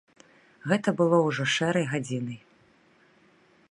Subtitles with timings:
[0.71, 2.39] Гэта было ўжо шэрай гадзінай.